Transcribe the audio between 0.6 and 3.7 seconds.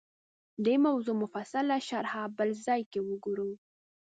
دې موضوع مفصله شرحه بل ځای کې وګورو